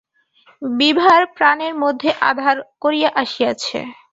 [0.61, 3.79] বিভার প্রাণের মধ্যে আঁধার করিয়া আসিয়াছে।